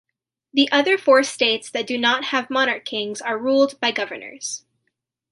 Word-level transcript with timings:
The 0.51 0.67
other 0.71 0.97
four 0.97 1.21
states 1.21 1.69
that 1.69 1.85
do 1.85 1.95
not 1.95 2.23
have 2.23 2.49
monarch 2.49 2.85
kings, 2.85 3.21
are 3.21 3.37
ruled 3.37 3.79
by 3.79 3.91
governors. 3.91 4.65